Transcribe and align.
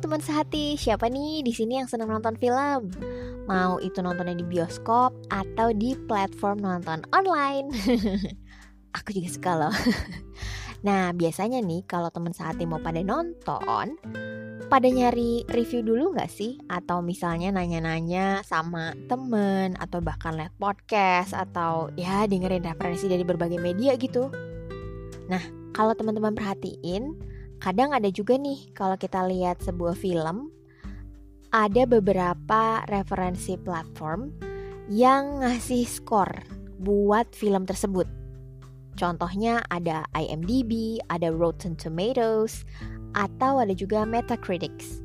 Teman 0.00 0.24
sehati, 0.24 0.80
siapa 0.80 1.12
nih 1.12 1.44
di 1.44 1.52
sini 1.52 1.76
yang 1.76 1.88
senang 1.88 2.08
nonton 2.08 2.32
film? 2.40 2.88
Mau 3.44 3.76
itu 3.84 4.00
nontonnya 4.00 4.32
di 4.32 4.46
bioskop 4.48 5.12
atau 5.28 5.68
di 5.76 5.92
platform 6.08 6.64
nonton 6.64 7.04
online? 7.12 7.68
Aku 8.96 9.12
juga 9.12 9.28
suka 9.28 9.52
loh. 9.54 9.76
Nah, 10.80 11.12
biasanya 11.12 11.60
nih 11.60 11.84
kalau 11.84 12.08
teman 12.08 12.32
sehati 12.32 12.64
mau 12.64 12.80
pada 12.80 13.04
nonton, 13.04 14.00
pada 14.72 14.88
nyari 14.88 15.44
review 15.52 15.84
dulu 15.84 16.16
nggak 16.16 16.32
sih? 16.32 16.56
Atau 16.72 17.04
misalnya 17.04 17.52
nanya-nanya 17.52 18.40
sama 18.48 18.96
temen 19.04 19.76
atau 19.76 20.00
bahkan 20.00 20.40
lihat 20.40 20.56
podcast 20.56 21.36
atau 21.36 21.92
ya 22.00 22.24
dengerin 22.24 22.64
referensi 22.64 23.12
dari 23.12 23.28
berbagai 23.28 23.60
media 23.60 23.92
gitu. 24.00 24.32
Nah, 25.28 25.44
kalau 25.76 25.92
teman-teman 25.92 26.32
perhatiin, 26.32 27.12
kadang 27.60 27.92
ada 27.92 28.08
juga 28.08 28.40
nih 28.40 28.72
kalau 28.72 28.96
kita 28.96 29.28
lihat 29.28 29.60
sebuah 29.60 29.92
film 29.94 30.48
ada 31.52 31.82
beberapa 31.84 32.82
referensi 32.88 33.60
platform 33.60 34.32
yang 34.88 35.44
ngasih 35.44 35.86
skor 35.86 36.30
buat 36.80 37.30
film 37.36 37.68
tersebut. 37.68 38.08
Contohnya 38.98 39.62
ada 39.70 40.04
IMDb, 40.16 40.98
ada 41.08 41.30
Rotten 41.30 41.78
Tomatoes, 41.78 42.66
atau 43.14 43.62
ada 43.62 43.74
juga 43.74 44.02
Metacritics. 44.02 45.02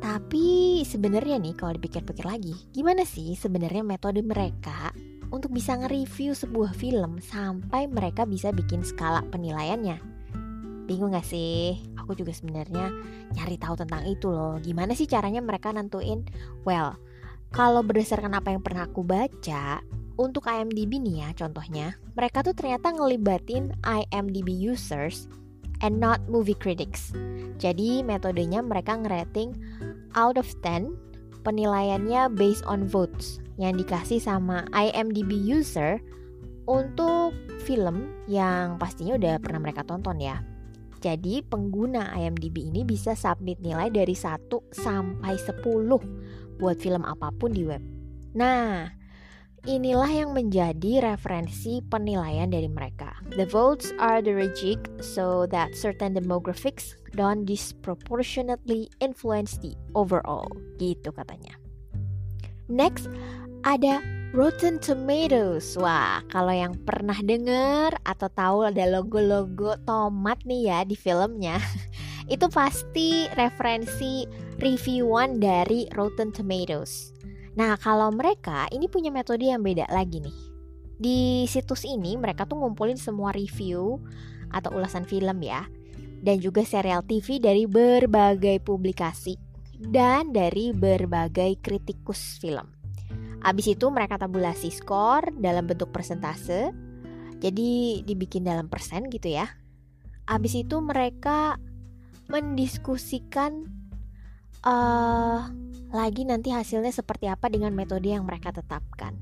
Tapi 0.00 0.80
sebenarnya 0.88 1.36
nih 1.36 1.54
kalau 1.54 1.76
dipikir-pikir 1.76 2.24
lagi, 2.24 2.56
gimana 2.72 3.04
sih 3.04 3.36
sebenarnya 3.36 3.84
metode 3.84 4.24
mereka 4.24 4.90
untuk 5.28 5.52
bisa 5.52 5.76
nge-review 5.76 6.32
sebuah 6.32 6.72
film 6.72 7.20
sampai 7.20 7.86
mereka 7.86 8.24
bisa 8.24 8.50
bikin 8.50 8.80
skala 8.80 9.20
penilaiannya? 9.28 10.09
Bingung 10.90 11.14
gak 11.14 11.22
sih? 11.22 11.78
Aku 12.02 12.18
juga 12.18 12.34
sebenarnya 12.34 12.90
nyari 13.38 13.54
tahu 13.62 13.78
tentang 13.78 14.02
itu 14.10 14.26
loh. 14.26 14.58
Gimana 14.58 14.98
sih 14.98 15.06
caranya 15.06 15.38
mereka 15.38 15.70
nentuin? 15.70 16.26
Well, 16.66 16.98
kalau 17.54 17.86
berdasarkan 17.86 18.34
apa 18.34 18.50
yang 18.50 18.66
pernah 18.66 18.90
aku 18.90 19.06
baca, 19.06 19.86
untuk 20.18 20.50
IMDb 20.50 20.98
nih 20.98 21.24
ya 21.24 21.28
contohnya, 21.46 21.94
mereka 22.18 22.42
tuh 22.42 22.52
ternyata 22.58 22.90
ngelibatin 22.90 23.70
IMDb 23.86 24.50
users 24.50 25.30
and 25.80 26.02
not 26.02 26.18
movie 26.26 26.58
critics. 26.58 27.14
Jadi 27.62 28.02
metodenya 28.02 28.60
mereka 28.60 28.98
ngerating 28.98 29.54
out 30.18 30.36
of 30.36 30.44
10 30.60 30.92
penilaiannya 31.46 32.34
based 32.36 32.66
on 32.68 32.84
votes 32.84 33.40
yang 33.56 33.78
dikasih 33.78 34.20
sama 34.20 34.68
IMDb 34.76 35.38
user 35.38 36.02
untuk 36.68 37.32
film 37.64 38.12
yang 38.28 38.76
pastinya 38.76 39.16
udah 39.16 39.34
pernah 39.40 39.60
mereka 39.64 39.86
tonton 39.86 40.20
ya. 40.20 40.49
Jadi 41.00 41.40
pengguna 41.40 42.12
IMDb 42.12 42.68
ini 42.68 42.84
bisa 42.84 43.16
submit 43.16 43.56
nilai 43.64 43.88
dari 43.88 44.12
1 44.12 44.52
sampai 44.68 45.40
10 45.40 45.64
buat 46.60 46.76
film 46.76 47.08
apa 47.08 47.32
pun 47.32 47.56
di 47.56 47.64
web. 47.64 47.80
Nah, 48.36 48.84
inilah 49.64 50.12
yang 50.12 50.36
menjadi 50.36 51.00
referensi 51.00 51.80
penilaian 51.80 52.52
dari 52.52 52.68
mereka. 52.68 53.16
The 53.32 53.48
votes 53.48 53.96
are 53.96 54.20
the 54.20 54.36
reject 54.36 54.92
so 55.00 55.48
that 55.48 55.72
certain 55.72 56.12
demographics 56.12 56.92
don't 57.16 57.48
disproportionately 57.48 58.92
influence 59.00 59.56
the 59.56 59.72
overall, 59.96 60.52
gitu 60.76 61.16
katanya. 61.16 61.56
Next, 62.68 63.08
ada 63.64 64.04
Rotten 64.30 64.78
Tomatoes. 64.78 65.74
Wah, 65.74 66.22
kalau 66.30 66.54
yang 66.54 66.78
pernah 66.86 67.18
denger 67.18 67.98
atau 68.06 68.30
tahu 68.30 68.58
ada 68.62 68.86
logo-logo 68.86 69.74
tomat 69.82 70.38
nih 70.46 70.70
ya 70.70 70.86
di 70.86 70.94
filmnya, 70.94 71.58
itu 72.34 72.46
pasti 72.46 73.26
referensi 73.34 74.30
reviewan 74.62 75.42
dari 75.42 75.90
Rotten 75.90 76.30
Tomatoes. 76.30 77.10
Nah, 77.58 77.74
kalau 77.82 78.14
mereka 78.14 78.70
ini 78.70 78.86
punya 78.86 79.10
metode 79.10 79.50
yang 79.50 79.66
beda 79.66 79.90
lagi 79.90 80.22
nih. 80.22 80.38
Di 80.94 81.50
situs 81.50 81.82
ini 81.82 82.14
mereka 82.14 82.46
tuh 82.46 82.62
ngumpulin 82.62 83.02
semua 83.02 83.34
review 83.34 83.98
atau 84.54 84.78
ulasan 84.78 85.10
film 85.10 85.42
ya, 85.42 85.66
dan 86.22 86.38
juga 86.38 86.62
serial 86.62 87.02
TV 87.02 87.42
dari 87.42 87.66
berbagai 87.66 88.62
publikasi 88.62 89.34
dan 89.74 90.30
dari 90.30 90.70
berbagai 90.70 91.58
kritikus 91.58 92.38
film. 92.38 92.79
Abis 93.40 93.72
itu 93.72 93.88
mereka 93.88 94.20
tabulasi 94.20 94.68
skor 94.68 95.32
dalam 95.40 95.64
bentuk 95.64 95.88
persentase. 95.90 96.72
Jadi 97.40 98.02
dibikin 98.04 98.44
dalam 98.44 98.68
persen 98.68 99.08
gitu 99.08 99.32
ya. 99.32 99.48
Abis 100.28 100.60
itu 100.60 100.76
mereka 100.84 101.56
mendiskusikan 102.28 103.66
uh, 104.62 105.48
lagi 105.90 106.22
nanti 106.22 106.54
hasilnya 106.54 106.94
seperti 106.94 107.26
apa 107.26 107.50
dengan 107.50 107.74
metode 107.74 108.12
yang 108.12 108.28
mereka 108.28 108.54
tetapkan. 108.54 109.18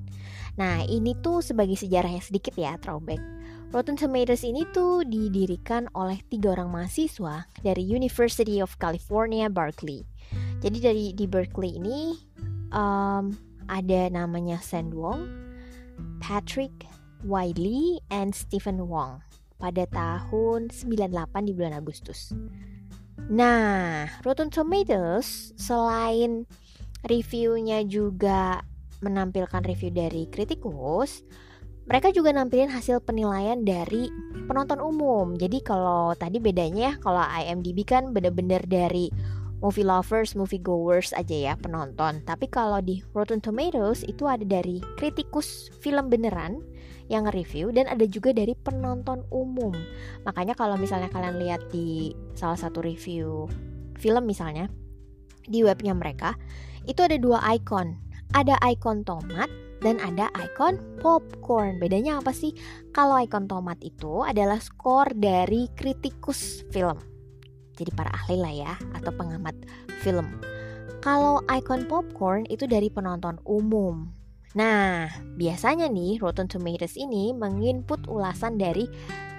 Nah 0.58 0.84
ini 0.84 1.14
tuh 1.22 1.40
sebagai 1.40 1.78
sejarah 1.78 2.10
yang 2.12 2.24
sedikit 2.24 2.52
ya 2.58 2.76
throwback. 2.82 3.22
Rotten 3.68 4.00
Tomatoes 4.00 4.48
ini 4.48 4.64
tuh 4.72 5.04
didirikan 5.04 5.92
oleh 5.92 6.24
tiga 6.32 6.56
orang 6.56 6.72
mahasiswa 6.72 7.44
dari 7.60 7.84
University 7.84 8.64
of 8.64 8.72
California 8.80 9.46
Berkeley. 9.52 10.08
Jadi 10.64 10.78
dari 10.80 11.04
di 11.12 11.28
Berkeley 11.28 11.76
ini 11.76 12.16
um, 12.72 13.28
ada 13.68 14.08
namanya 14.08 14.58
Sen 14.58 14.90
Wong, 14.90 15.28
Patrick 16.18 16.88
Wiley, 17.22 18.00
and 18.08 18.34
Stephen 18.34 18.88
Wong 18.88 19.20
pada 19.60 19.84
tahun 19.90 20.72
98 20.72 21.48
di 21.48 21.52
bulan 21.52 21.76
Agustus. 21.76 22.32
Nah, 23.28 24.08
Rotten 24.24 24.48
Tomatoes 24.48 25.52
selain 25.58 26.48
reviewnya 27.04 27.84
juga 27.84 28.64
menampilkan 29.04 29.62
review 29.62 29.92
dari 29.94 30.26
kritikus, 30.30 31.22
mereka 31.88 32.12
juga 32.12 32.36
nampilin 32.36 32.68
hasil 32.68 33.00
penilaian 33.00 33.64
dari 33.64 34.12
penonton 34.44 34.76
umum. 34.76 35.32
Jadi 35.40 35.64
kalau 35.64 36.12
tadi 36.12 36.36
bedanya 36.36 36.92
ya, 36.92 37.00
kalau 37.00 37.24
IMDb 37.24 37.80
kan 37.88 38.12
bener-bener 38.12 38.60
dari 38.68 39.08
movie 39.58 39.86
lovers, 39.86 40.38
movie 40.38 40.62
goers 40.62 41.10
aja 41.14 41.52
ya 41.52 41.54
penonton. 41.58 42.22
Tapi 42.22 42.46
kalau 42.46 42.78
di 42.78 43.02
Rotten 43.14 43.42
Tomatoes 43.42 44.06
itu 44.06 44.26
ada 44.30 44.42
dari 44.46 44.78
kritikus 44.96 45.70
film 45.82 46.10
beneran 46.10 46.62
yang 47.08 47.26
nge-review 47.26 47.72
dan 47.72 47.88
ada 47.88 48.04
juga 48.06 48.30
dari 48.30 48.54
penonton 48.54 49.24
umum. 49.32 49.72
Makanya 50.28 50.54
kalau 50.54 50.76
misalnya 50.78 51.10
kalian 51.10 51.40
lihat 51.40 51.62
di 51.72 52.12
salah 52.36 52.58
satu 52.58 52.84
review 52.84 53.48
film 53.98 54.28
misalnya 54.28 54.70
di 55.48 55.64
webnya 55.64 55.96
mereka 55.96 56.36
itu 56.86 57.02
ada 57.02 57.18
dua 57.18 57.42
icon. 57.56 57.98
Ada 58.36 58.60
icon 58.68 59.08
tomat 59.08 59.48
dan 59.80 59.96
ada 60.04 60.28
icon 60.36 60.76
popcorn. 61.00 61.80
Bedanya 61.80 62.20
apa 62.20 62.30
sih? 62.30 62.52
Kalau 62.92 63.16
icon 63.16 63.48
tomat 63.48 63.80
itu 63.80 64.20
adalah 64.20 64.60
skor 64.60 65.16
dari 65.16 65.66
kritikus 65.72 66.62
film 66.68 67.17
jadi 67.78 67.94
para 67.94 68.10
ahli 68.10 68.36
lah 68.42 68.54
ya 68.54 68.72
atau 68.98 69.14
pengamat 69.14 69.54
film. 70.02 70.26
Kalau 70.98 71.38
icon 71.46 71.86
popcorn 71.86 72.42
itu 72.50 72.66
dari 72.66 72.90
penonton 72.90 73.38
umum. 73.46 74.10
Nah, 74.58 75.06
biasanya 75.38 75.86
nih 75.86 76.18
Rotten 76.18 76.50
Tomatoes 76.50 76.98
ini 76.98 77.30
menginput 77.30 78.10
ulasan 78.10 78.58
dari 78.58 78.90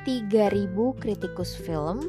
3000 0.08 0.72
kritikus 0.96 1.60
film 1.60 2.08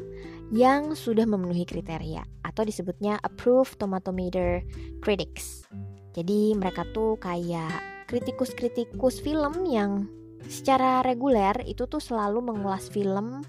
yang 0.55 0.95
sudah 0.95 1.27
memenuhi 1.27 1.67
kriteria 1.67 2.23
atau 2.47 2.63
disebutnya 2.63 3.19
approved 3.23 3.75
tomatometer 3.75 4.63
critics. 5.03 5.67
Jadi 6.15 6.55
mereka 6.55 6.87
tuh 6.91 7.15
kayak 7.19 7.71
kritikus-kritikus 8.11 9.23
film 9.23 9.63
yang 9.67 10.07
secara 10.47 10.99
reguler 11.03 11.55
itu 11.63 11.87
tuh 11.87 12.03
selalu 12.03 12.43
mengulas 12.43 12.91
film 12.91 13.43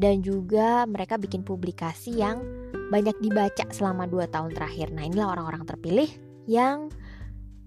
dan 0.00 0.24
juga 0.24 0.88
mereka 0.88 1.20
bikin 1.20 1.44
publikasi 1.44 2.16
yang 2.16 2.40
banyak 2.88 3.14
dibaca 3.20 3.68
selama 3.68 4.08
2 4.08 4.32
tahun 4.32 4.56
terakhir. 4.56 4.88
Nah, 4.96 5.04
inilah 5.04 5.36
orang-orang 5.36 5.68
terpilih 5.68 6.08
yang 6.48 6.88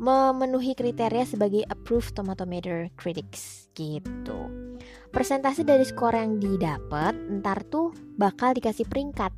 memenuhi 0.02 0.74
kriteria 0.74 1.30
sebagai 1.30 1.62
approved 1.70 2.18
tomatometer 2.18 2.90
critics 2.98 3.70
gitu. 3.78 4.50
persentase 5.14 5.62
dari 5.62 5.86
skor 5.86 6.18
yang 6.18 6.42
didapat 6.42 7.14
ntar 7.40 7.62
tuh 7.70 7.94
bakal 8.18 8.52
dikasih 8.58 8.90
peringkat. 8.90 9.30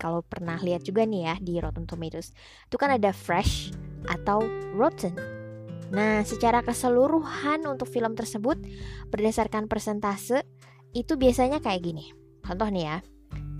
Kalau 0.00 0.24
pernah 0.24 0.56
lihat 0.64 0.80
juga 0.80 1.04
nih 1.04 1.28
ya 1.28 1.34
di 1.36 1.60
Rotten 1.60 1.84
Tomatoes, 1.84 2.32
itu 2.64 2.76
kan 2.80 2.88
ada 2.88 3.12
fresh 3.12 3.68
atau 4.08 4.40
rotten. 4.72 5.12
Nah, 5.92 6.24
secara 6.24 6.64
keseluruhan 6.64 7.68
untuk 7.68 7.84
film 7.92 8.16
tersebut 8.16 8.56
berdasarkan 9.12 9.68
persentase 9.68 10.40
itu 10.96 11.20
biasanya 11.20 11.60
kayak 11.60 11.84
gini. 11.84 12.19
Contoh 12.44 12.68
nih 12.68 12.84
ya. 12.84 12.98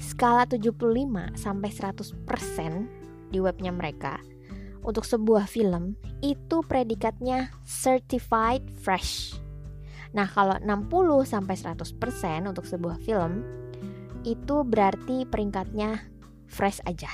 Skala 0.00 0.48
75 0.48 1.36
sampai 1.36 1.70
100% 1.70 3.30
di 3.30 3.38
webnya 3.38 3.70
mereka 3.70 4.18
untuk 4.80 5.04
sebuah 5.04 5.44
film 5.44 5.96
itu 6.24 6.64
predikatnya 6.64 7.52
certified 7.64 8.64
fresh. 8.80 9.36
Nah, 10.16 10.26
kalau 10.26 10.58
60 10.58 11.22
sampai 11.22 11.54
100% 11.54 12.48
untuk 12.50 12.66
sebuah 12.66 12.98
film 13.04 13.44
itu 14.26 14.66
berarti 14.66 15.24
peringkatnya 15.28 16.00
fresh 16.50 16.82
aja. 16.84 17.08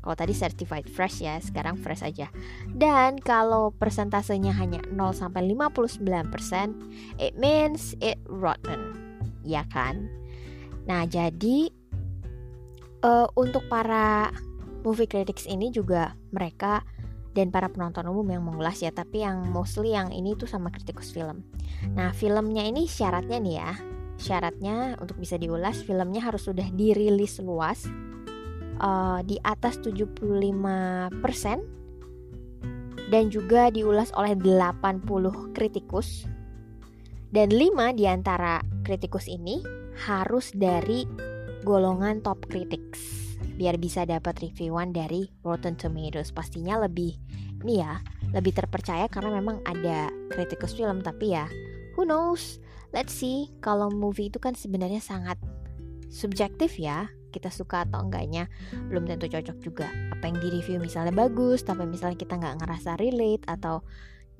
Kalau 0.00 0.16
tadi 0.16 0.32
certified 0.32 0.88
fresh 0.88 1.20
ya, 1.20 1.36
sekarang 1.44 1.76
fresh 1.76 2.00
aja. 2.00 2.32
Dan 2.72 3.20
kalau 3.20 3.68
persentasenya 3.76 4.56
hanya 4.56 4.80
0 4.88 5.12
sampai 5.12 5.44
59%, 5.44 7.20
it 7.20 7.36
means 7.36 7.92
it 8.00 8.16
rotten. 8.24 8.96
Ya 9.44 9.68
kan? 9.68 10.08
Nah, 10.88 11.04
jadi 11.04 11.68
uh, 13.04 13.28
untuk 13.36 13.64
para 13.68 14.32
movie 14.80 15.08
critics 15.08 15.44
ini 15.44 15.68
juga 15.72 16.16
mereka 16.32 16.84
dan 17.30 17.54
para 17.54 17.70
penonton 17.70 18.10
umum 18.10 18.26
yang 18.26 18.42
mengulas 18.42 18.82
ya 18.82 18.90
tapi 18.90 19.22
yang 19.22 19.54
mostly 19.54 19.94
yang 19.94 20.10
ini 20.10 20.34
tuh 20.34 20.50
sama 20.50 20.72
kritikus 20.74 21.14
film. 21.14 21.46
Nah 21.94 22.10
filmnya 22.10 22.66
ini 22.66 22.90
syaratnya 22.90 23.38
nih 23.38 23.54
ya 23.54 23.72
syaratnya 24.20 25.00
untuk 25.00 25.16
bisa 25.16 25.40
diulas 25.40 25.80
filmnya 25.80 26.20
harus 26.20 26.44
sudah 26.44 26.66
dirilis 26.74 27.40
luas 27.40 27.86
uh, 28.82 29.22
di 29.24 29.38
atas 29.46 29.78
75% 29.80 31.14
dan 33.10 33.24
juga 33.26 33.70
diulas 33.72 34.10
oleh 34.14 34.34
80 34.34 35.54
kritikus. 35.54 36.26
Dan 37.30 37.54
5 37.54 37.94
di 37.94 38.10
antara 38.10 38.58
kritikus 38.82 39.30
ini 39.30 39.62
harus 40.00 40.52
dari 40.56 41.04
golongan 41.60 42.24
top 42.24 42.48
critics 42.48 43.36
biar 43.60 43.76
bisa 43.76 44.08
dapat 44.08 44.40
reviewan 44.40 44.96
dari 44.96 45.28
Rotten 45.44 45.76
Tomatoes. 45.76 46.32
Pastinya 46.32 46.80
lebih 46.80 47.12
ini 47.60 47.84
ya, 47.84 48.00
lebih 48.32 48.56
terpercaya 48.56 49.04
karena 49.12 49.36
memang 49.36 49.60
ada 49.68 50.08
kritikus 50.32 50.72
film 50.72 51.04
tapi 51.04 51.36
ya 51.36 51.44
who 51.92 52.08
knows. 52.08 52.56
Let's 52.90 53.14
see 53.14 53.52
kalau 53.62 53.92
movie 53.92 54.32
itu 54.32 54.40
kan 54.42 54.56
sebenarnya 54.56 55.04
sangat 55.04 55.36
subjektif 56.08 56.80
ya. 56.80 57.12
Kita 57.30 57.46
suka 57.46 57.86
atau 57.86 58.02
enggaknya 58.02 58.50
belum 58.90 59.06
tentu 59.06 59.30
cocok 59.30 59.56
juga. 59.62 59.86
Apa 60.10 60.26
yang 60.26 60.42
di 60.42 60.48
review 60.50 60.82
misalnya 60.82 61.14
bagus, 61.14 61.62
tapi 61.62 61.86
misalnya 61.86 62.18
kita 62.18 62.34
nggak 62.34 62.58
ngerasa 62.64 62.98
relate 62.98 63.46
atau 63.46 63.86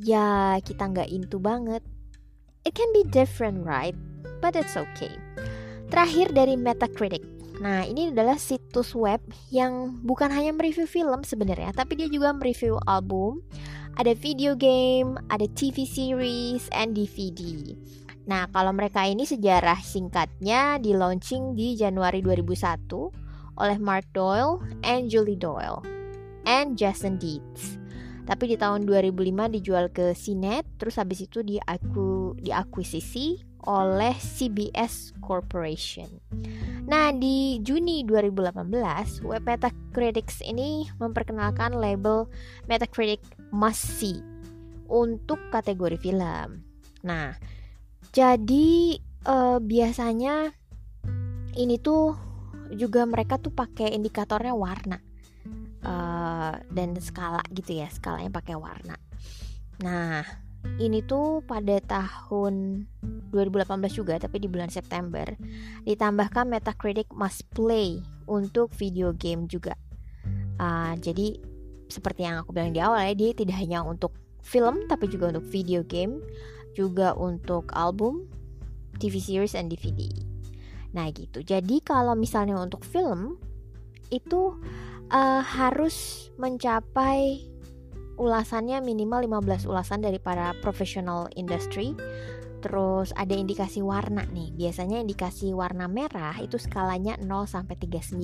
ya 0.03 0.59
kita 0.59 0.91
nggak 0.91 1.07
into 1.13 1.39
banget. 1.39 1.85
It 2.67 2.75
can 2.75 2.91
be 2.91 3.07
different, 3.07 3.63
right? 3.63 3.95
But 4.43 4.59
it's 4.59 4.75
okay. 4.75 5.15
Terakhir 5.91 6.31
dari 6.31 6.55
Metacritic. 6.55 7.27
Nah, 7.59 7.83
ini 7.83 8.15
adalah 8.15 8.39
situs 8.39 8.95
web 8.95 9.19
yang 9.51 9.99
bukan 10.07 10.31
hanya 10.31 10.55
mereview 10.55 10.87
film 10.87 11.27
sebenarnya, 11.27 11.75
tapi 11.75 11.99
dia 11.99 12.07
juga 12.07 12.31
mereview 12.31 12.79
album, 12.87 13.43
ada 13.99 14.15
video 14.15 14.55
game, 14.55 15.19
ada 15.35 15.51
TV 15.59 15.83
series, 15.83 16.71
and 16.71 16.95
DVD. 16.95 17.75
Nah, 18.31 18.47
kalau 18.55 18.71
mereka 18.71 19.03
ini 19.03 19.27
sejarah 19.27 19.83
singkatnya 19.83 20.79
di 20.79 20.95
launching 20.95 21.59
di 21.59 21.75
Januari 21.75 22.23
2001 22.23 23.59
oleh 23.59 23.79
Mark 23.83 24.07
Doyle 24.15 24.63
and 24.87 25.11
Julie 25.11 25.37
Doyle 25.37 25.83
and 26.47 26.79
Jason 26.79 27.19
Dietz. 27.19 27.83
Tapi 28.31 28.55
di 28.55 28.57
tahun 28.57 28.87
2005 28.87 29.59
dijual 29.59 29.91
ke 29.91 30.15
CNET, 30.15 30.79
terus 30.79 31.03
habis 31.03 31.27
itu 31.27 31.43
diaku 31.43 32.39
diakuisisi 32.39 33.50
oleh 33.69 34.17
CBS 34.17 35.13
Corporation. 35.21 36.09
Nah, 36.89 37.13
di 37.13 37.61
Juni 37.61 38.03
2018, 38.07 39.21
web 39.27 39.43
Metacritic 39.45 40.33
ini 40.47 40.89
memperkenalkan 40.97 41.77
label 41.77 42.27
Metacritic 42.67 43.21
Must 43.53 43.85
See 44.01 44.19
untuk 44.91 45.39
kategori 45.55 46.01
film. 46.01 46.65
Nah, 47.07 47.37
jadi 48.11 48.99
uh, 49.29 49.59
biasanya 49.63 50.51
ini 51.55 51.77
tuh 51.79 52.17
juga 52.75 53.07
mereka 53.07 53.39
tuh 53.39 53.51
pakai 53.51 53.95
indikatornya 53.95 54.55
warna 54.55 54.99
uh, 55.83 56.55
dan 56.71 56.95
skala 56.99 57.43
gitu 57.55 57.79
ya, 57.83 57.89
skalanya 57.91 58.31
pakai 58.31 58.57
warna. 58.59 58.99
Nah, 59.81 60.50
ini 60.81 61.05
tuh 61.05 61.45
pada 61.45 61.77
tahun 61.85 62.85
2018 63.33 63.69
juga 63.93 64.17
tapi 64.17 64.41
di 64.41 64.49
bulan 64.49 64.73
September 64.73 65.29
ditambahkan 65.85 66.49
Metacritic 66.49 67.09
Must 67.13 67.45
Play 67.53 68.01
untuk 68.29 68.73
video 68.77 69.13
game 69.13 69.45
juga. 69.49 69.77
Uh, 70.61 70.97
jadi 71.01 71.41
seperti 71.91 72.25
yang 72.25 72.41
aku 72.41 72.53
bilang 72.55 72.73
di 72.73 72.81
awal 72.81 73.03
ya 73.03 73.13
dia 73.17 73.31
tidak 73.35 73.57
hanya 73.59 73.83
untuk 73.83 74.15
film 74.41 74.89
tapi 74.89 75.09
juga 75.09 75.33
untuk 75.37 75.47
video 75.49 75.85
game, 75.85 76.21
juga 76.73 77.13
untuk 77.17 77.69
album, 77.77 78.25
TV 78.97 79.21
series 79.21 79.57
dan 79.57 79.69
DVD. 79.69 80.09
Nah 80.97 81.11
gitu. 81.13 81.45
Jadi 81.45 81.83
kalau 81.85 82.17
misalnya 82.17 82.57
untuk 82.57 82.87
film 82.87 83.37
itu 84.11 84.59
uh, 85.11 85.43
harus 85.43 86.29
mencapai 86.39 87.50
ulasannya 88.21 88.85
minimal 88.85 89.41
15 89.41 89.65
ulasan 89.65 90.05
dari 90.05 90.21
para 90.21 90.53
profesional 90.61 91.33
industry 91.33 91.97
Terus 92.61 93.17
ada 93.17 93.33
indikasi 93.33 93.81
warna 93.81 94.29
nih. 94.29 94.53
Biasanya 94.53 95.01
indikasi 95.01 95.57
warna 95.57 95.89
merah 95.89 96.37
itu 96.39 96.61
skalanya 96.61 97.17
0 97.17 97.49
sampai 97.49 97.75
39. 97.81 98.21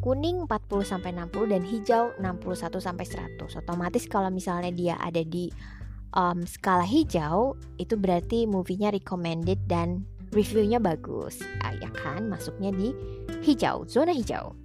Kuning 0.00 0.48
40 0.48 0.84
sampai 0.84 1.12
60 1.12 1.52
dan 1.52 1.62
hijau 1.64 2.04
61 2.20 2.80
sampai 2.80 3.04
100. 3.04 3.60
Otomatis 3.60 4.04
kalau 4.08 4.28
misalnya 4.32 4.72
dia 4.72 4.94
ada 5.00 5.20
di 5.24 5.48
um, 6.16 6.44
skala 6.44 6.84
hijau 6.84 7.56
itu 7.76 7.96
berarti 7.96 8.48
movie-nya 8.48 8.92
recommended 8.92 9.60
dan 9.68 10.04
reviewnya 10.32 10.80
bagus. 10.80 11.40
Ah, 11.64 11.76
ya 11.76 11.88
kan? 11.92 12.28
Masuknya 12.28 12.72
di 12.72 12.92
hijau, 13.44 13.84
zona 13.88 14.12
hijau. 14.12 14.56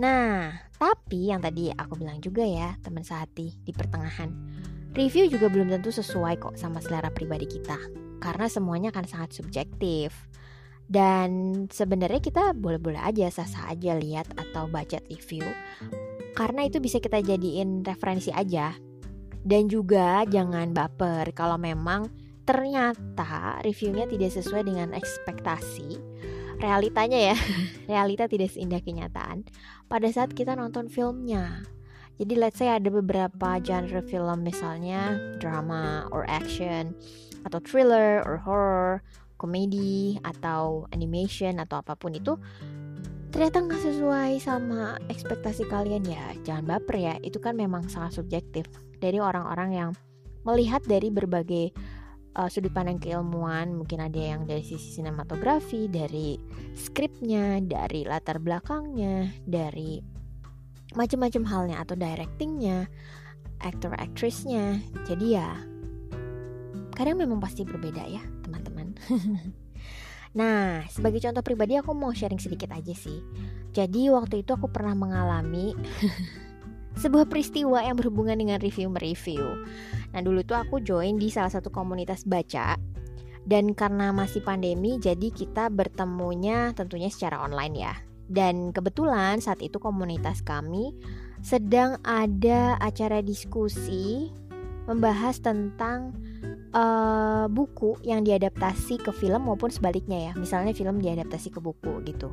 Nah, 0.00 0.56
tapi 0.80 1.28
yang 1.28 1.44
tadi 1.44 1.68
aku 1.68 2.00
bilang 2.00 2.18
juga 2.24 2.42
ya, 2.42 2.76
teman 2.80 3.04
sehati 3.04 3.60
di 3.60 3.72
pertengahan. 3.76 4.32
Review 4.92 5.28
juga 5.28 5.48
belum 5.48 5.72
tentu 5.72 5.88
sesuai 5.88 6.40
kok 6.40 6.54
sama 6.60 6.80
selera 6.80 7.08
pribadi 7.08 7.48
kita, 7.48 7.76
karena 8.20 8.46
semuanya 8.48 8.88
akan 8.92 9.06
sangat 9.08 9.36
subjektif. 9.36 10.12
Dan 10.84 11.64
sebenarnya 11.72 12.20
kita 12.20 12.52
boleh-boleh 12.52 13.00
aja 13.00 13.32
sah-sah 13.32 13.72
aja 13.72 13.96
lihat 13.96 14.28
atau 14.36 14.68
baca 14.68 15.00
review, 15.08 15.44
karena 16.36 16.68
itu 16.68 16.80
bisa 16.80 17.00
kita 17.00 17.24
jadiin 17.24 17.80
referensi 17.84 18.28
aja. 18.28 18.76
Dan 19.42 19.66
juga 19.72 20.22
jangan 20.28 20.70
baper 20.76 21.32
kalau 21.32 21.56
memang 21.56 22.12
ternyata 22.44 23.62
reviewnya 23.64 24.04
tidak 24.06 24.34
sesuai 24.34 24.66
dengan 24.66 24.92
ekspektasi 24.92 25.98
realitanya 26.62 27.34
ya. 27.34 27.36
Realita 27.90 28.30
tidak 28.30 28.54
seindah 28.54 28.78
kenyataan. 28.78 29.42
Pada 29.90 30.06
saat 30.14 30.32
kita 30.32 30.54
nonton 30.54 30.86
filmnya 30.86 31.66
jadi 32.22 32.38
let's 32.38 32.62
say 32.62 32.70
ada 32.70 32.86
beberapa 32.92 33.58
genre 33.64 33.98
film 34.04 34.46
misalnya 34.46 35.16
drama 35.42 36.06
or 36.14 36.28
action 36.28 36.94
atau 37.48 37.58
thriller 37.64 38.22
or 38.22 38.38
horror 38.38 39.02
komedi 39.42 40.22
atau 40.22 40.86
animation 40.94 41.58
atau 41.58 41.82
apa 41.82 41.98
pun 41.98 42.14
itu 42.14 42.38
ternyata 43.34 43.64
nggak 43.64 43.82
sesuai 43.82 44.38
sama 44.38 45.02
ekspektasi 45.10 45.66
kalian 45.66 46.06
ya. 46.06 46.36
Jangan 46.46 46.68
baper 46.68 46.96
ya 47.00 47.14
itu 47.26 47.42
kan 47.42 47.58
memang 47.58 47.90
sangat 47.90 48.22
subjektif. 48.22 48.68
Dari 49.02 49.18
orang-orang 49.18 49.70
yang 49.74 49.90
melihat 50.46 50.84
dari 50.86 51.10
berbagai 51.10 51.74
uh, 52.36 52.48
sudut 52.48 52.72
pandang 52.72 53.00
keilmuan 53.00 53.76
mungkin 53.76 54.00
ada 54.04 54.18
yang 54.18 54.48
dari 54.48 54.64
sisi 54.64 55.00
sinematografi 55.00 55.88
dari 55.88 56.36
skripnya 56.76 57.60
dari 57.60 58.04
latar 58.04 58.40
belakangnya 58.40 59.32
dari 59.44 60.00
macam-macam 60.92 61.42
halnya 61.48 61.76
atau 61.80 61.96
directingnya 61.96 62.88
aktor 63.62 63.94
aktrisnya. 63.96 64.80
Jadi 65.08 65.26
ya 65.38 65.56
kadang 66.92 67.16
memang 67.16 67.40
pasti 67.40 67.64
berbeda 67.64 68.04
ya 68.06 68.22
teman-teman. 68.44 68.96
Nah 70.32 70.88
sebagai 70.88 71.20
contoh 71.20 71.44
pribadi 71.44 71.76
aku 71.76 71.92
mau 71.92 72.08
sharing 72.16 72.40
sedikit 72.40 72.72
aja 72.72 72.96
sih. 72.96 73.20
Jadi 73.76 74.08
waktu 74.08 74.40
itu 74.40 74.56
aku 74.56 74.68
pernah 74.72 74.96
mengalami 74.96 75.76
sebuah 77.02 77.28
peristiwa 77.28 77.84
yang 77.84 77.96
berhubungan 78.00 78.40
dengan 78.40 78.56
review 78.60 78.88
mereview. 78.88 79.44
Nah 80.12 80.20
dulu 80.20 80.44
tuh 80.44 80.60
aku 80.60 80.84
join 80.84 81.16
di 81.16 81.32
salah 81.32 81.50
satu 81.50 81.72
komunitas 81.72 82.24
baca 82.28 82.76
Dan 83.42 83.74
karena 83.74 84.14
masih 84.14 84.38
pandemi, 84.46 85.02
jadi 85.02 85.34
kita 85.34 85.66
bertemunya 85.66 86.70
tentunya 86.78 87.10
secara 87.10 87.42
online 87.42 87.74
ya. 87.74 87.94
Dan 88.30 88.70
kebetulan 88.70 89.42
saat 89.42 89.58
itu 89.66 89.82
komunitas 89.82 90.46
kami 90.46 90.94
sedang 91.42 91.98
ada 92.06 92.78
acara 92.78 93.18
diskusi 93.18 94.30
membahas 94.86 95.42
tentang 95.42 96.14
uh, 96.70 97.50
buku 97.50 97.98
yang 98.06 98.22
diadaptasi 98.22 99.02
ke 99.02 99.10
film 99.10 99.50
maupun 99.50 99.74
sebaliknya 99.74 100.30
ya. 100.30 100.32
Misalnya 100.38 100.70
film 100.70 101.02
diadaptasi 101.02 101.50
ke 101.50 101.58
buku 101.58 101.98
gitu. 102.06 102.30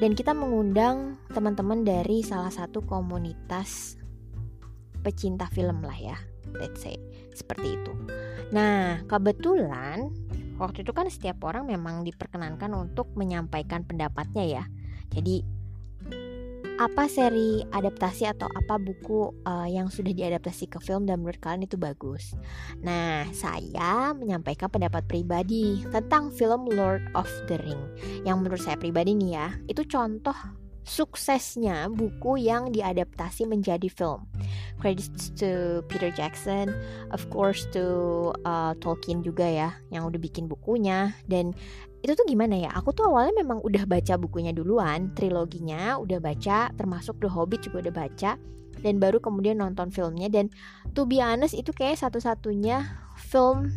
Dan 0.00 0.16
kita 0.16 0.32
mengundang 0.32 1.20
teman-teman 1.28 1.84
dari 1.84 2.24
salah 2.24 2.48
satu 2.48 2.80
komunitas 2.80 3.99
pecinta 5.00 5.48
film 5.48 5.82
lah 5.82 5.96
ya. 5.96 6.16
Let's 6.56 6.84
say 6.84 6.96
seperti 7.32 7.80
itu. 7.80 7.92
Nah, 8.52 9.02
kebetulan 9.06 10.12
waktu 10.60 10.84
itu 10.84 10.92
kan 10.92 11.08
setiap 11.08 11.40
orang 11.46 11.66
memang 11.66 12.04
diperkenankan 12.04 12.70
untuk 12.76 13.08
menyampaikan 13.16 13.82
pendapatnya 13.86 14.44
ya. 14.44 14.64
Jadi 15.10 15.60
apa 16.80 17.12
seri 17.12 17.60
adaptasi 17.60 18.24
atau 18.24 18.48
apa 18.48 18.80
buku 18.80 19.36
uh, 19.44 19.68
yang 19.68 19.92
sudah 19.92 20.16
diadaptasi 20.16 20.64
ke 20.64 20.80
film 20.80 21.04
dan 21.04 21.20
menurut 21.20 21.36
kalian 21.36 21.68
itu 21.68 21.76
bagus. 21.76 22.32
Nah, 22.80 23.28
saya 23.36 24.16
menyampaikan 24.16 24.72
pendapat 24.72 25.04
pribadi 25.04 25.84
tentang 25.92 26.32
film 26.32 26.72
Lord 26.72 27.04
of 27.12 27.28
the 27.52 27.60
Ring 27.60 27.84
yang 28.24 28.40
menurut 28.40 28.64
saya 28.64 28.80
pribadi 28.80 29.12
nih 29.12 29.30
ya, 29.36 29.48
itu 29.68 29.84
contoh 29.84 30.32
suksesnya 30.84 31.88
buku 31.92 32.40
yang 32.40 32.72
diadaptasi 32.72 33.46
menjadi 33.46 33.86
film. 33.92 34.26
Credits 34.80 35.32
to 35.36 35.84
Peter 35.92 36.08
Jackson, 36.08 36.72
of 37.12 37.22
course 37.28 37.68
to 37.70 37.84
uh, 38.48 38.72
Tolkien 38.80 39.20
juga 39.20 39.44
ya, 39.44 39.70
yang 39.92 40.08
udah 40.08 40.16
bikin 40.16 40.48
bukunya. 40.48 41.12
Dan 41.28 41.52
itu 42.00 42.16
tuh 42.16 42.24
gimana 42.24 42.56
ya? 42.56 42.70
Aku 42.72 42.96
tuh 42.96 43.12
awalnya 43.12 43.44
memang 43.44 43.60
udah 43.60 43.84
baca 43.84 44.16
bukunya 44.16 44.56
duluan, 44.56 45.12
triloginya 45.12 46.00
udah 46.00 46.16
baca, 46.16 46.72
termasuk 46.72 47.20
The 47.20 47.28
Hobbit 47.28 47.68
juga 47.68 47.88
udah 47.88 47.94
baca, 47.94 48.30
dan 48.80 48.94
baru 48.96 49.20
kemudian 49.20 49.60
nonton 49.60 49.92
filmnya. 49.92 50.32
Dan 50.32 50.48
to 50.96 51.04
be 51.04 51.20
honest 51.20 51.52
itu 51.52 51.76
kayak 51.76 52.00
satu-satunya 52.00 52.88
film 53.20 53.68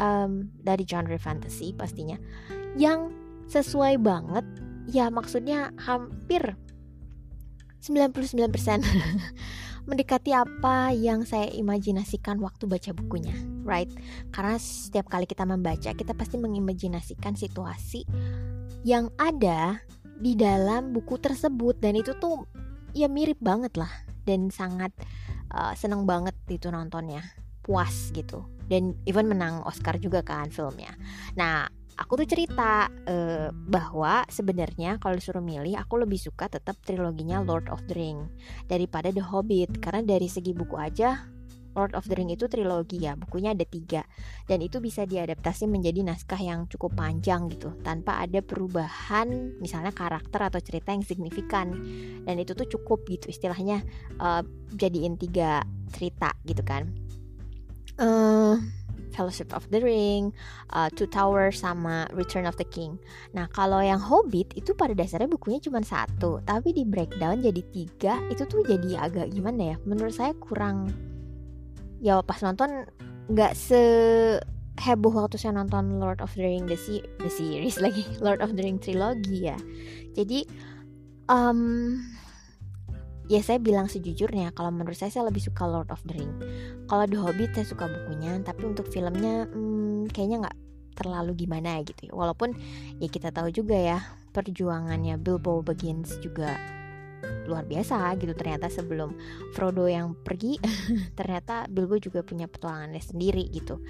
um, 0.00 0.48
dari 0.64 0.88
genre 0.88 1.20
fantasy 1.20 1.76
pastinya 1.76 2.16
yang 2.76 3.12
sesuai 3.52 4.00
banget 4.00 4.44
ya 4.90 5.10
maksudnya 5.10 5.74
hampir 5.78 6.54
99% 7.82 8.82
mendekati 9.86 10.34
apa 10.34 10.90
yang 10.90 11.22
saya 11.22 11.46
imajinasikan 11.54 12.42
waktu 12.42 12.66
baca 12.66 12.90
bukunya, 12.90 13.38
right? 13.62 13.86
Karena 14.34 14.58
setiap 14.58 15.06
kali 15.06 15.30
kita 15.30 15.46
membaca, 15.46 15.94
kita 15.94 16.10
pasti 16.10 16.42
mengimajinasikan 16.42 17.38
situasi 17.38 18.02
yang 18.82 19.14
ada 19.14 19.78
di 20.18 20.34
dalam 20.34 20.90
buku 20.90 21.22
tersebut 21.22 21.78
dan 21.78 21.94
itu 21.94 22.18
tuh 22.18 22.50
ya 22.98 23.06
mirip 23.06 23.38
banget 23.38 23.78
lah 23.78 23.90
dan 24.26 24.50
sangat 24.50 24.90
uh, 25.54 25.70
seneng 25.78 26.02
banget 26.02 26.34
itu 26.50 26.66
nontonnya, 26.66 27.22
puas 27.62 28.10
gitu. 28.10 28.42
Dan 28.66 28.98
even 29.06 29.30
menang 29.30 29.62
Oscar 29.62 29.94
juga 30.02 30.26
kan 30.26 30.50
filmnya. 30.50 30.90
Nah, 31.38 31.70
aku 31.96 32.22
tuh 32.22 32.28
cerita 32.28 32.88
uh, 32.88 33.48
bahwa 33.52 34.22
sebenarnya 34.28 35.00
kalau 35.00 35.16
disuruh 35.16 35.42
milih 35.42 35.80
aku 35.80 36.04
lebih 36.04 36.20
suka 36.20 36.52
tetap 36.52 36.76
triloginya 36.84 37.40
Lord 37.40 37.72
of 37.72 37.82
the 37.88 37.96
Ring 37.96 38.28
daripada 38.68 39.08
The 39.08 39.24
Hobbit. 39.24 39.80
Karena 39.80 40.04
dari 40.04 40.28
segi 40.28 40.52
buku 40.52 40.76
aja 40.76 41.24
Lord 41.76 41.92
of 41.92 42.08
the 42.08 42.16
Ring 42.16 42.32
itu 42.32 42.48
trilogi 42.48 43.04
ya 43.04 43.16
bukunya 43.16 43.56
ada 43.56 43.64
tiga. 43.64 44.04
Dan 44.44 44.60
itu 44.60 44.80
bisa 44.80 45.08
diadaptasi 45.08 45.68
menjadi 45.68 46.04
naskah 46.04 46.40
yang 46.40 46.68
cukup 46.68 46.96
panjang 46.96 47.48
gitu 47.52 47.76
tanpa 47.80 48.20
ada 48.20 48.40
perubahan 48.44 49.56
misalnya 49.60 49.92
karakter 49.92 50.52
atau 50.52 50.60
cerita 50.60 50.92
yang 50.92 51.04
signifikan. 51.04 51.72
Dan 52.24 52.36
itu 52.36 52.52
tuh 52.52 52.68
cukup 52.68 53.08
gitu 53.08 53.32
istilahnya 53.32 53.84
uh, 54.20 54.44
jadiin 54.76 55.16
tiga 55.16 55.64
cerita 55.92 56.36
gitu 56.44 56.60
kan 56.60 57.05
Fellowship 59.16 59.56
of 59.56 59.64
the 59.72 59.80
Ring, 59.80 60.36
uh, 60.76 60.92
Two 60.92 61.08
Towers 61.08 61.64
sama 61.64 62.04
Return 62.12 62.44
of 62.44 62.60
the 62.60 62.68
King. 62.68 63.00
Nah 63.32 63.48
kalau 63.48 63.80
yang 63.80 63.96
Hobbit 63.96 64.52
itu 64.52 64.76
pada 64.76 64.92
dasarnya 64.92 65.32
bukunya 65.32 65.56
cuma 65.64 65.80
satu, 65.80 66.44
tapi 66.44 66.76
di 66.76 66.84
breakdown 66.84 67.40
jadi 67.40 67.62
tiga, 67.72 68.20
itu 68.28 68.44
tuh 68.44 68.60
jadi 68.68 69.08
agak 69.08 69.32
gimana 69.32 69.72
ya? 69.72 69.76
Menurut 69.88 70.12
saya 70.12 70.36
kurang. 70.36 70.92
Ya 72.04 72.20
pas 72.20 72.44
nonton 72.44 72.84
nggak 73.32 73.56
se 73.56 73.82
heboh 74.76 75.24
waktu 75.24 75.40
saya 75.40 75.56
nonton 75.56 75.96
Lord 75.96 76.20
of 76.20 76.36
the 76.36 76.44
Ring 76.44 76.68
the, 76.68 76.76
se 76.76 77.00
the 77.24 77.32
series 77.32 77.80
lagi 77.80 78.04
Lord 78.24 78.44
of 78.44 78.52
the 78.52 78.62
Ring 78.62 78.76
trilogi 78.76 79.48
ya. 79.48 79.56
Jadi 80.12 80.44
um, 81.32 81.96
ya 83.26 83.42
saya 83.42 83.58
bilang 83.58 83.90
sejujurnya 83.90 84.54
kalau 84.54 84.70
menurut 84.70 84.94
saya 84.94 85.10
saya 85.10 85.26
lebih 85.26 85.42
suka 85.42 85.66
Lord 85.66 85.90
of 85.90 86.02
the 86.06 86.14
Ring. 86.14 86.32
Kalau 86.86 87.04
The 87.10 87.18
Hobbit 87.18 87.50
saya 87.58 87.66
suka 87.66 87.90
bukunya 87.90 88.38
tapi 88.46 88.62
untuk 88.70 88.86
filmnya 88.86 89.50
hmm, 89.50 90.10
kayaknya 90.14 90.46
nggak 90.46 90.58
terlalu 90.96 91.32
gimana 91.46 91.82
gitu 91.82 92.10
ya. 92.10 92.12
Walaupun 92.14 92.54
ya 93.02 93.08
kita 93.10 93.34
tahu 93.34 93.50
juga 93.50 93.76
ya 93.76 93.98
perjuangannya 94.30 95.18
Bilbo 95.18 95.60
Baggins 95.60 96.16
juga 96.22 96.54
luar 97.50 97.66
biasa 97.66 98.14
gitu. 98.22 98.32
Ternyata 98.32 98.70
sebelum 98.70 99.18
Frodo 99.52 99.90
yang 99.90 100.14
pergi 100.22 100.62
ternyata 101.18 101.66
Bilbo 101.66 101.98
juga 101.98 102.22
punya 102.22 102.46
petualangannya 102.46 103.02
sendiri 103.02 103.50
gitu. 103.50 103.82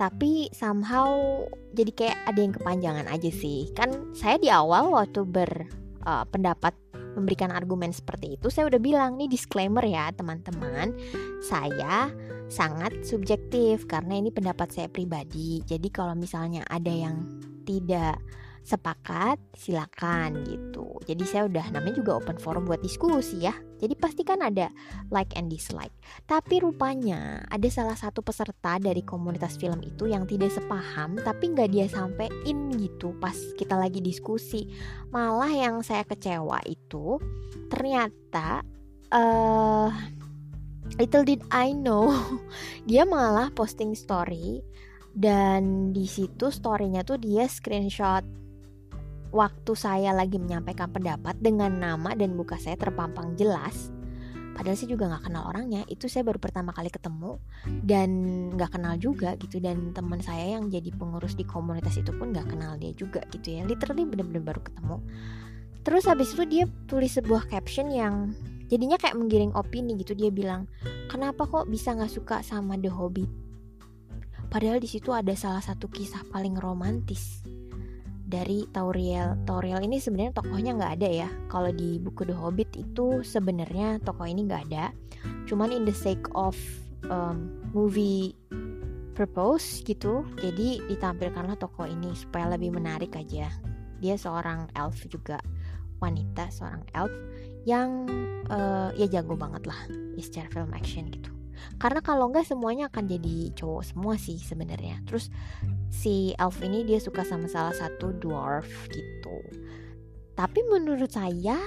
Tapi 0.00 0.48
somehow 0.56 1.44
jadi 1.76 1.92
kayak 1.92 2.18
ada 2.24 2.40
yang 2.40 2.54
kepanjangan 2.56 3.06
aja 3.12 3.28
sih. 3.28 3.68
Kan 3.76 4.16
saya 4.16 4.40
di 4.40 4.48
awal 4.48 4.88
waktu 4.88 5.28
berpendapat 5.28 6.72
uh, 6.72 6.89
memberikan 7.16 7.50
argumen 7.50 7.90
seperti 7.90 8.38
itu, 8.38 8.50
saya 8.50 8.70
udah 8.70 8.80
bilang 8.82 9.18
nih 9.18 9.30
disclaimer 9.30 9.82
ya 9.82 10.10
teman-teman, 10.14 10.94
saya 11.42 12.10
sangat 12.50 13.06
subjektif 13.06 13.86
karena 13.86 14.18
ini 14.18 14.34
pendapat 14.34 14.74
saya 14.74 14.88
pribadi. 14.90 15.62
Jadi 15.62 15.88
kalau 15.88 16.18
misalnya 16.18 16.66
ada 16.66 16.90
yang 16.90 17.22
tidak 17.62 18.18
sepakat 18.60 19.40
silakan 19.56 20.44
gitu. 20.44 21.00
Jadi 21.08 21.24
saya 21.24 21.48
udah 21.48 21.72
namanya 21.72 21.96
juga 22.00 22.20
open 22.20 22.36
forum 22.36 22.68
buat 22.68 22.80
diskusi 22.84 23.44
ya. 23.44 23.56
Jadi 23.80 23.96
pasti 23.96 24.22
kan 24.22 24.44
ada 24.44 24.68
like 25.08 25.32
and 25.34 25.48
dislike. 25.48 25.92
Tapi 26.28 26.60
rupanya 26.60 27.40
ada 27.48 27.68
salah 27.72 27.96
satu 27.96 28.20
peserta 28.20 28.76
dari 28.76 29.00
komunitas 29.00 29.56
film 29.56 29.80
itu 29.80 30.06
yang 30.12 30.28
tidak 30.28 30.52
sepaham 30.52 31.16
tapi 31.16 31.56
nggak 31.56 31.72
dia 31.72 31.86
sampein 31.88 32.68
gitu. 32.76 33.16
Pas 33.16 33.34
kita 33.56 33.80
lagi 33.80 34.04
diskusi. 34.04 34.68
Malah 35.08 35.50
yang 35.50 35.80
saya 35.80 36.04
kecewa 36.04 36.60
itu 36.68 37.16
ternyata 37.72 38.60
uh, 39.10 39.88
little 41.00 41.24
did 41.24 41.40
I 41.48 41.72
know 41.72 42.12
dia 42.88 43.08
malah 43.08 43.48
posting 43.56 43.96
story. 43.96 44.60
Dan 45.10 45.90
di 45.90 46.06
situ 46.06 46.54
storynya 46.54 47.02
tuh 47.02 47.18
dia 47.18 47.50
screenshot 47.50 48.22
waktu 49.30 49.72
saya 49.78 50.10
lagi 50.14 50.38
menyampaikan 50.38 50.90
pendapat 50.90 51.38
dengan 51.38 51.70
nama 51.78 52.14
dan 52.14 52.34
muka 52.34 52.58
saya 52.58 52.74
terpampang 52.78 53.38
jelas 53.38 53.90
padahal 54.60 54.76
saya 54.76 54.92
juga 54.92 55.08
nggak 55.08 55.24
kenal 55.30 55.48
orangnya 55.48 55.82
itu 55.88 56.04
saya 56.04 56.26
baru 56.26 56.36
pertama 56.36 56.76
kali 56.76 56.92
ketemu 56.92 57.40
dan 57.80 58.10
nggak 58.52 58.76
kenal 58.76 58.92
juga 59.00 59.32
gitu. 59.40 59.56
Dan 59.56 59.96
teman 59.96 60.20
saya 60.20 60.60
yang 60.60 60.68
jadi 60.68 60.92
pengurus 60.92 61.32
di 61.32 61.48
komunitas 61.48 61.96
itu 61.96 62.12
pun 62.12 62.36
nggak 62.36 62.52
kenal 62.52 62.76
dia 62.76 62.92
juga 62.92 63.24
gitu 63.32 63.56
ya. 63.56 63.64
Literally 63.64 64.04
bener-bener 64.04 64.44
baru 64.44 64.60
ketemu. 64.60 64.96
Terus 65.80 66.04
habis 66.04 66.36
itu 66.36 66.44
dia 66.44 66.64
tulis 66.84 67.08
sebuah 67.16 67.48
caption 67.48 67.88
yang 67.88 68.36
jadinya 68.68 69.00
kayak 69.00 69.16
menggiring 69.16 69.56
opini 69.56 69.96
gitu. 69.96 70.12
Dia 70.12 70.28
bilang 70.28 70.68
kenapa 71.08 71.48
kok 71.48 71.64
bisa 71.64 71.96
nggak 71.96 72.12
suka 72.12 72.36
sama 72.44 72.76
The 72.76 72.92
Hobbit? 72.92 73.30
Padahal 74.52 74.82
di 74.82 74.90
situ 74.90 75.14
ada 75.14 75.32
salah 75.38 75.64
satu 75.64 75.88
kisah 75.88 76.26
paling 76.28 76.58
romantis 76.58 77.40
dari 78.30 78.64
Tauriel. 78.70 79.34
Tauriel 79.42 79.82
ini 79.82 79.98
sebenarnya 79.98 80.38
tokohnya 80.38 80.78
nggak 80.78 80.92
ada 81.02 81.08
ya. 81.10 81.28
Kalau 81.50 81.74
di 81.74 81.98
buku 81.98 82.22
The 82.22 82.36
Hobbit 82.38 82.78
itu 82.78 83.26
sebenarnya 83.26 83.98
tokoh 84.06 84.30
ini 84.30 84.46
nggak 84.46 84.70
ada. 84.70 84.94
Cuman 85.50 85.74
in 85.74 85.82
the 85.82 85.92
sake 85.92 86.22
of 86.38 86.54
um, 87.10 87.50
movie 87.74 88.38
purpose 89.18 89.82
gitu, 89.82 90.22
jadi 90.38 90.78
ditampilkanlah 90.86 91.58
tokoh 91.58 91.90
ini 91.90 92.14
supaya 92.14 92.54
lebih 92.54 92.70
menarik 92.70 93.18
aja. 93.18 93.50
Dia 93.98 94.14
seorang 94.16 94.70
elf 94.78 94.96
juga, 95.10 95.42
wanita 95.98 96.48
seorang 96.48 96.86
elf 96.94 97.12
yang 97.68 98.08
uh, 98.48 98.88
ya 98.96 99.04
jago 99.10 99.36
banget 99.36 99.68
lah 99.68 99.76
secara 100.16 100.48
film 100.48 100.72
action 100.72 101.12
gitu 101.12 101.39
karena 101.80 102.00
kalau 102.04 102.28
enggak 102.28 102.46
semuanya 102.46 102.92
akan 102.92 103.08
jadi 103.08 103.54
cowok 103.56 103.82
semua 103.82 104.14
sih 104.20 104.36
sebenarnya. 104.36 105.00
Terus 105.08 105.32
si 105.90 106.36
elf 106.38 106.60
ini 106.62 106.84
dia 106.86 107.00
suka 107.02 107.26
sama 107.26 107.48
salah 107.48 107.74
satu 107.74 108.12
dwarf 108.16 108.68
gitu. 108.92 109.38
Tapi 110.36 110.60
menurut 110.68 111.12
saya 111.12 111.58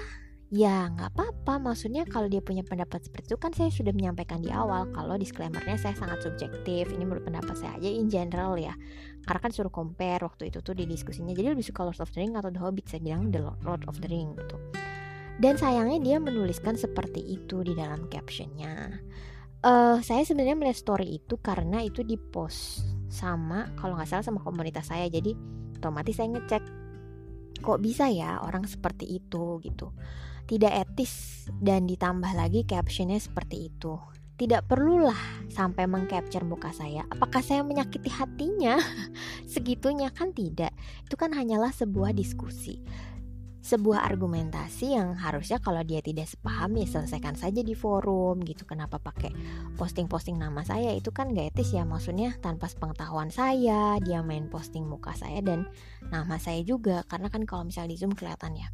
ya 0.54 0.86
nggak 0.94 1.18
apa-apa. 1.18 1.58
Maksudnya 1.58 2.06
kalau 2.06 2.30
dia 2.30 2.38
punya 2.38 2.62
pendapat 2.62 3.02
seperti 3.10 3.34
itu 3.34 3.38
kan 3.42 3.50
saya 3.58 3.74
sudah 3.74 3.90
menyampaikan 3.90 4.38
di 4.38 4.54
awal 4.54 4.86
kalau 4.94 5.18
disclaimernya 5.18 5.82
saya 5.82 5.98
sangat 5.98 6.22
subjektif. 6.22 6.94
Ini 6.94 7.02
menurut 7.02 7.26
pendapat 7.26 7.58
saya 7.58 7.74
aja 7.82 7.90
in 7.90 8.06
general 8.06 8.54
ya. 8.58 8.78
Karena 9.26 9.42
kan 9.42 9.52
suruh 9.52 9.74
compare 9.74 10.22
waktu 10.22 10.54
itu 10.54 10.62
tuh 10.62 10.78
di 10.78 10.86
diskusinya. 10.86 11.34
Jadi 11.34 11.58
lebih 11.58 11.66
suka 11.66 11.82
Lord 11.82 11.98
of 11.98 12.14
the 12.14 12.22
Ring 12.22 12.38
atau 12.38 12.54
The 12.54 12.62
Hobbit 12.62 12.86
saya 12.86 13.02
bilang 13.02 13.34
The 13.34 13.42
Lord 13.66 13.90
of 13.90 13.98
the 13.98 14.10
Ring 14.10 14.38
gitu. 14.38 14.58
Dan 15.42 15.58
sayangnya 15.58 15.98
dia 15.98 16.18
menuliskan 16.22 16.78
seperti 16.78 17.26
itu 17.26 17.66
di 17.66 17.74
dalam 17.74 18.06
captionnya 18.06 19.02
uh, 19.64 19.98
saya 20.04 20.22
sebenarnya 20.28 20.60
melihat 20.60 20.78
story 20.78 21.20
itu 21.24 21.40
karena 21.40 21.82
itu 21.82 22.04
di 22.06 22.20
post 22.20 22.84
sama 23.10 23.72
kalau 23.80 23.98
nggak 23.98 24.10
salah 24.10 24.26
sama 24.26 24.40
komunitas 24.44 24.90
saya 24.92 25.10
jadi 25.10 25.34
otomatis 25.80 26.20
saya 26.20 26.32
ngecek 26.36 26.64
kok 27.64 27.80
bisa 27.80 28.12
ya 28.12 28.44
orang 28.44 28.68
seperti 28.68 29.20
itu 29.20 29.60
gitu 29.64 29.90
tidak 30.44 30.76
etis 30.76 31.48
dan 31.64 31.88
ditambah 31.88 32.36
lagi 32.36 32.68
captionnya 32.68 33.20
seperti 33.20 33.72
itu. 33.72 33.96
Tidak 34.34 34.66
perlulah 34.68 35.48
sampai 35.48 35.88
mengcapture 35.88 36.44
muka 36.44 36.74
saya. 36.76 37.08
Apakah 37.08 37.40
saya 37.40 37.64
menyakiti 37.64 38.12
hatinya? 38.12 38.76
Segitunya 39.54 40.12
kan 40.12 40.36
tidak. 40.36 40.74
Itu 41.06 41.16
kan 41.16 41.32
hanyalah 41.32 41.72
sebuah 41.72 42.12
diskusi. 42.12 42.82
Sebuah 43.64 44.04
argumentasi 44.04 44.92
yang 44.92 45.16
harusnya 45.16 45.56
kalau 45.64 45.80
dia 45.88 46.04
tidak 46.04 46.28
sepaham 46.28 46.76
ya 46.76 46.84
selesaikan 46.84 47.40
saja 47.40 47.64
di 47.64 47.72
forum 47.72 48.44
gitu. 48.44 48.68
Kenapa 48.68 49.00
pakai 49.00 49.32
posting-posting 49.80 50.36
nama 50.36 50.68
saya? 50.68 50.92
Itu 50.92 51.16
kan 51.16 51.32
gak 51.32 51.56
etis 51.56 51.72
ya 51.72 51.88
maksudnya 51.88 52.36
tanpa 52.44 52.68
sepengetahuan 52.68 53.32
saya 53.32 53.96
dia 54.04 54.20
main 54.20 54.52
posting 54.52 54.84
muka 54.84 55.16
saya 55.16 55.40
dan 55.40 55.64
nama 56.12 56.36
saya 56.44 56.60
juga. 56.68 57.08
Karena 57.08 57.32
kan 57.32 57.48
kalau 57.48 57.64
misalnya 57.64 57.96
di 57.96 57.98
zoom 58.04 58.12
kelihatan 58.12 58.60
ya. 58.60 58.68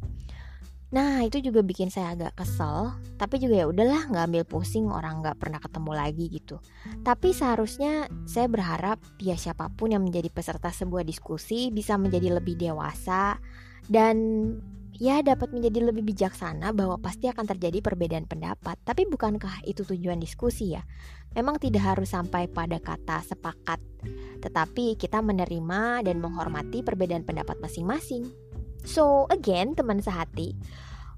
Nah 0.90 1.22
itu 1.22 1.38
juga 1.38 1.62
bikin 1.62 1.86
saya 1.86 2.18
agak 2.18 2.34
kesel. 2.42 2.90
Tapi 3.14 3.38
juga 3.38 3.62
ya 3.62 3.66
udahlah 3.70 4.10
nggak 4.10 4.26
ambil 4.26 4.42
pusing 4.42 4.90
orang 4.90 5.22
nggak 5.22 5.38
pernah 5.38 5.62
ketemu 5.62 5.92
lagi 5.94 6.26
gitu. 6.34 6.58
Tapi 7.06 7.30
seharusnya 7.30 8.10
saya 8.26 8.50
berharap 8.50 8.98
ya 9.22 9.38
siapa 9.38 9.70
pun 9.70 9.94
yang 9.94 10.02
menjadi 10.02 10.26
peserta 10.34 10.74
sebuah 10.74 11.06
diskusi 11.06 11.70
Bisa 11.70 11.94
menjadi 11.94 12.34
lebih 12.34 12.58
dewasa 12.58 13.38
Dan 13.86 14.16
ya 15.00 15.24
dapat 15.24 15.56
menjadi 15.56 15.88
lebih 15.88 16.04
bijaksana 16.04 16.76
bahwa 16.76 17.00
pasti 17.00 17.26
akan 17.32 17.48
terjadi 17.48 17.80
perbedaan 17.80 18.28
pendapat 18.28 18.76
Tapi 18.84 19.08
bukankah 19.08 19.64
itu 19.64 19.80
tujuan 19.82 20.20
diskusi 20.20 20.76
ya? 20.76 20.84
Memang 21.32 21.56
tidak 21.56 21.96
harus 21.96 22.12
sampai 22.12 22.52
pada 22.52 22.76
kata 22.76 23.24
sepakat 23.24 23.80
Tetapi 24.44 25.00
kita 25.00 25.24
menerima 25.24 26.04
dan 26.04 26.20
menghormati 26.20 26.84
perbedaan 26.84 27.24
pendapat 27.24 27.56
masing-masing 27.64 28.28
So 28.84 29.24
again 29.32 29.72
teman 29.72 30.04
sehati 30.04 30.52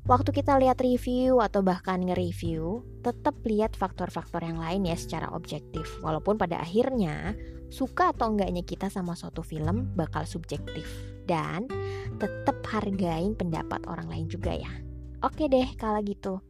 Waktu 0.02 0.34
kita 0.34 0.58
lihat 0.58 0.82
review 0.82 1.38
atau 1.38 1.62
bahkan 1.62 2.02
nge-review, 2.02 2.82
tetap 3.06 3.38
lihat 3.46 3.78
faktor-faktor 3.78 4.42
yang 4.42 4.58
lain 4.58 4.82
ya 4.82 4.98
secara 4.98 5.30
objektif. 5.30 5.86
Walaupun 6.02 6.42
pada 6.42 6.58
akhirnya 6.58 7.38
suka 7.70 8.10
atau 8.10 8.34
enggaknya 8.34 8.66
kita 8.66 8.90
sama 8.90 9.14
suatu 9.14 9.46
film 9.46 9.94
bakal 9.94 10.26
subjektif 10.26 11.11
dan 11.26 11.66
tetap 12.18 12.58
hargain 12.68 13.34
pendapat 13.34 13.82
orang 13.86 14.06
lain 14.08 14.26
juga 14.30 14.54
ya. 14.54 14.72
Oke 15.22 15.46
deh 15.46 15.66
kalau 15.78 16.02
gitu. 16.02 16.42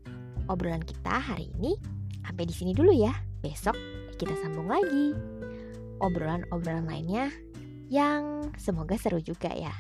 Obrolan 0.50 0.83
kita 0.83 1.23
hari 1.23 1.52
ini 1.61 1.76
sampai 2.25 2.45
di 2.49 2.55
sini 2.55 2.73
dulu 2.73 2.93
ya. 2.93 3.12
Besok 3.43 3.76
kita 4.17 4.33
sambung 4.41 4.71
lagi. 4.71 5.17
Obrolan-obrolan 6.02 6.88
lainnya 6.88 7.31
yang 7.93 8.50
semoga 8.57 8.97
seru 8.97 9.21
juga 9.21 9.52
ya. 9.52 9.73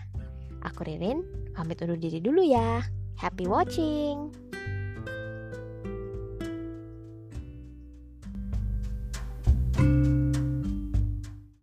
Aku 0.62 0.86
Ririn, 0.86 1.26
pamit 1.56 1.82
undur 1.82 1.98
diri 1.98 2.22
dulu 2.22 2.44
ya. 2.44 2.84
Happy 3.18 3.50
watching! 3.50 4.41